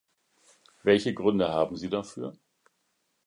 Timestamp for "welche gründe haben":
0.81-1.75